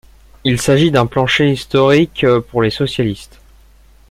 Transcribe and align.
Il 0.45 0.59
s'agit 0.59 0.89
d'un 0.89 1.05
plancher 1.05 1.51
historique 1.51 2.25
pour 2.49 2.63
les 2.63 2.71
socialistes. 2.71 3.39